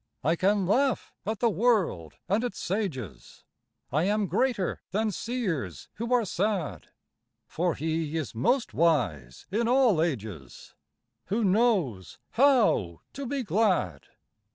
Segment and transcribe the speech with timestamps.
[0.23, 3.43] I can laugh at the world and its sages—
[3.91, 6.87] I am greater than seers who are sad,
[7.47, 10.73] For he is most wise in all ages
[11.25, 14.07] Who knows how to be glad.